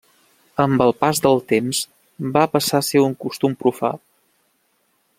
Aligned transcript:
Amb 0.63 0.83
els 0.85 0.95
pas 1.03 1.21
de 1.25 1.33
temps, 1.51 1.83
va 2.39 2.47
passar 2.57 2.81
a 2.83 2.87
ser 2.91 3.05
un 3.11 3.17
costum 3.27 3.57
profà. 3.63 3.93